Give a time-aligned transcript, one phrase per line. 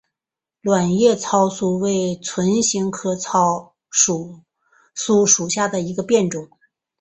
[0.61, 4.41] 卵叶糙苏为唇形科糙苏
[5.27, 6.49] 属下的一个变种。